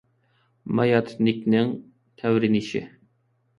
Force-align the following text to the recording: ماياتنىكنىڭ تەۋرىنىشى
ماياتنىكنىڭ 0.79 1.71
تەۋرىنىشى 2.25 2.85